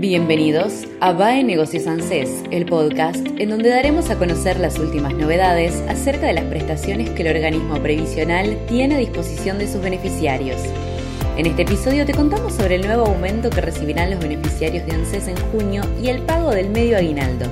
[0.00, 5.82] Bienvenidos a BAE Negocios ANSES, el podcast en donde daremos a conocer las últimas novedades
[5.88, 10.62] acerca de las prestaciones que el organismo previsional tiene a disposición de sus beneficiarios.
[11.36, 15.26] En este episodio te contamos sobre el nuevo aumento que recibirán los beneficiarios de ANSES
[15.26, 17.46] en junio y el pago del medio aguinaldo.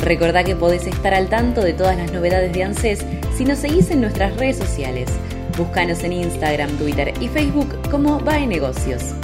[0.00, 3.02] Recordá que podés estar al tanto de todas las novedades de ANSES
[3.34, 5.08] si nos seguís en nuestras redes sociales.
[5.56, 9.14] Búscanos en Instagram, Twitter y Facebook como BAE Negocios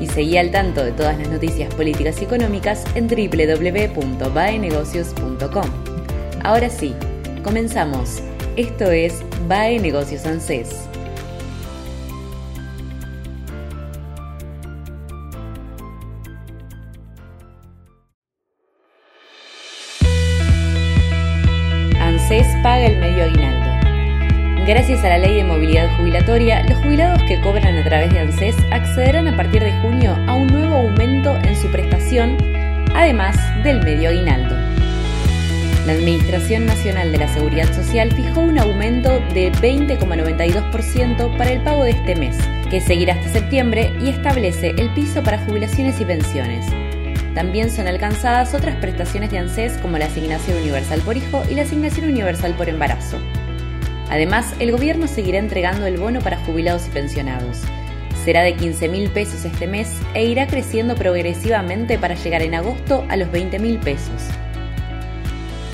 [0.00, 5.70] y seguí al tanto de todas las noticias políticas y económicas en www.baenegocios.com.
[6.42, 6.94] Ahora sí,
[7.42, 8.22] comenzamos.
[8.56, 10.88] Esto es BAE Negocios ANSES.
[22.00, 23.65] ANSES paga el medio aguinaldo.
[24.66, 28.56] Gracias a la ley de movilidad jubilatoria, los jubilados que cobran a través de ANSES
[28.72, 32.36] accederán a partir de junio a un nuevo aumento en su prestación,
[32.92, 34.56] además del medio aguinaldo.
[35.86, 41.84] La Administración Nacional de la Seguridad Social fijó un aumento de 20,92% para el pago
[41.84, 42.36] de este mes,
[42.68, 46.66] que seguirá hasta septiembre y establece el piso para jubilaciones y pensiones.
[47.36, 51.62] También son alcanzadas otras prestaciones de ANSES como la asignación universal por hijo y la
[51.62, 53.20] asignación universal por embarazo.
[54.10, 57.58] Además, el gobierno seguirá entregando el bono para jubilados y pensionados.
[58.24, 63.04] Será de 15 mil pesos este mes e irá creciendo progresivamente para llegar en agosto
[63.08, 64.22] a los 20 mil pesos.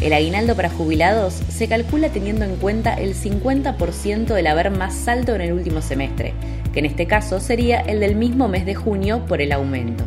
[0.02, 5.34] El aguinaldo para jubilados se calcula teniendo en cuenta el 50% del haber más alto
[5.34, 6.34] en el último semestre,
[6.72, 10.04] que en este caso sería el del mismo mes de junio por el aumento.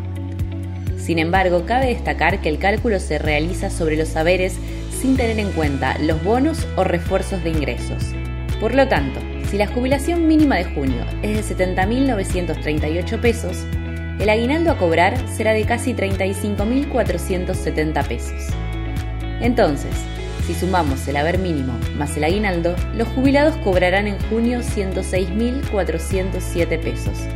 [0.98, 4.56] Sin embargo, cabe destacar que el cálculo se realiza sobre los haberes
[4.96, 8.14] sin tener en cuenta los bonos o refuerzos de ingresos.
[8.60, 9.20] Por lo tanto,
[9.50, 13.64] si la jubilación mínima de junio es de 70.938 pesos,
[14.20, 18.48] el aguinaldo a cobrar será de casi 35.470 pesos.
[19.42, 19.92] Entonces,
[20.48, 27.28] si sumamos el haber mínimo más el aguinaldo, los jubilados cobrarán en junio 106.407 pesos.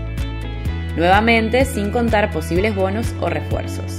[0.95, 3.97] Nuevamente, sin contar posibles bonos o refuerzos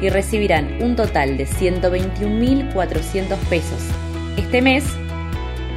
[0.00, 3.82] y recibirán un total de 121.400 pesos
[4.36, 4.84] este mes,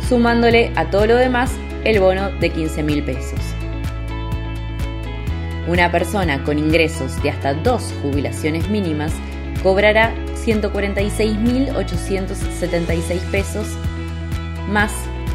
[0.07, 1.51] sumándole a todo lo demás
[1.83, 3.39] el bono de 15.000 pesos.
[5.67, 9.13] Una persona con ingresos de hasta dos jubilaciones mínimas
[9.61, 13.67] cobrará 146.876 pesos
[14.69, 14.91] más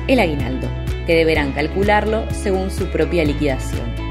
[0.09, 0.69] el aguinaldo,
[1.06, 4.01] que deberán calcularlo según su propia liquidación.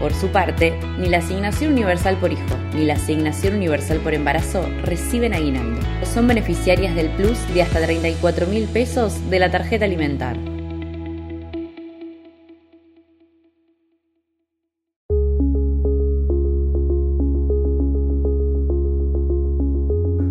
[0.00, 4.68] Por su parte, ni la asignación universal por hijo ni la asignación universal por embarazo
[4.82, 5.80] reciben aguinaldo.
[6.04, 10.36] Son beneficiarias del plus de hasta 34 mil pesos de la tarjeta alimentar.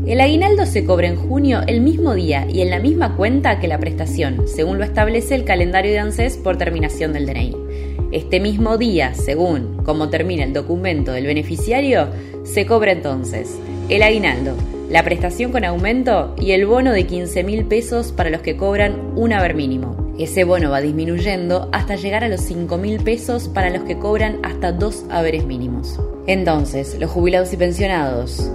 [0.06, 3.68] El aguinaldo se cobra en junio el mismo día y en la misma cuenta que
[3.68, 7.65] la prestación, según lo establece el calendario de ANSES por terminación del DNI.
[8.12, 12.08] Este mismo día, según cómo termina el documento del beneficiario,
[12.44, 13.58] se cobra entonces
[13.90, 14.56] el aguinaldo,
[14.90, 19.12] la prestación con aumento y el bono de 15 mil pesos para los que cobran
[19.16, 20.14] un haber mínimo.
[20.18, 24.40] Ese bono va disminuyendo hasta llegar a los 5 mil pesos para los que cobran
[24.44, 26.00] hasta dos haberes mínimos.
[26.26, 28.50] Entonces, los jubilados y pensionados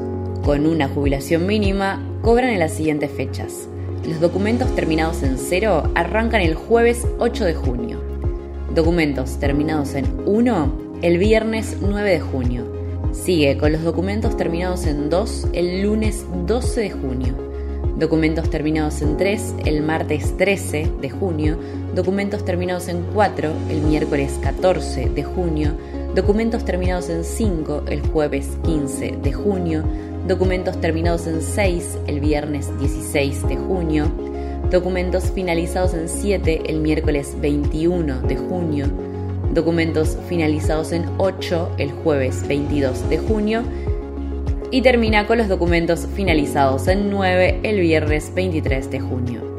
[0.45, 3.69] con una jubilación mínima cobran en las siguientes fechas.
[4.09, 8.10] Los documentos terminados en cero arrancan el jueves 8 de junio.
[8.75, 10.73] Documentos terminados en 1
[11.03, 12.65] el viernes 9 de junio.
[13.13, 17.35] Sigue con los documentos terminados en 2 el lunes 12 de junio.
[17.99, 21.59] Documentos terminados en 3 el martes 13 de junio.
[21.97, 25.73] Documentos terminados en 4 el miércoles 14 de junio.
[26.15, 29.83] Documentos terminados en 5 el jueves 15 de junio.
[30.29, 34.30] Documentos terminados en 6 el viernes 16 de junio
[34.71, 38.87] documentos finalizados en 7 el miércoles 21 de junio,
[39.55, 43.63] documentos finalizados en 8 el jueves 22 de junio
[44.71, 49.50] y termina con los documentos finalizados en 9 el viernes 23 de junio.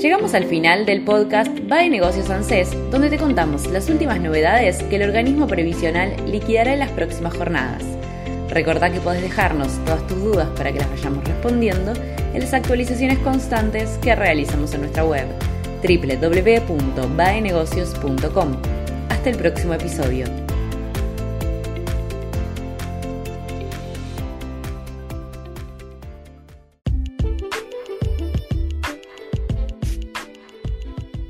[0.00, 4.96] Llegamos al final del podcast Va Negocios ANSES, donde te contamos las últimas novedades que
[4.96, 7.84] el organismo previsional liquidará en las próximas jornadas.
[8.48, 11.92] Recordá que podés dejarnos todas tus dudas para que las vayamos respondiendo
[12.32, 15.26] en las actualizaciones constantes que realizamos en nuestra web
[15.82, 18.56] www.baenegocios.com.
[19.10, 20.49] Hasta el próximo episodio.